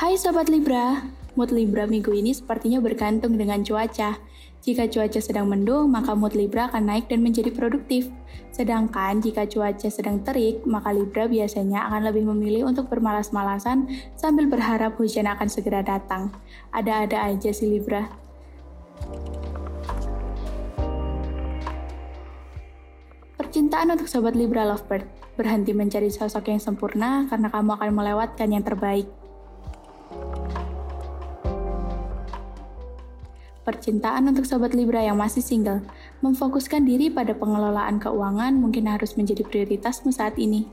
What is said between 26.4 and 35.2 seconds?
yang sempurna karena kamu akan melewatkan yang terbaik. Percintaan untuk sobat Libra yang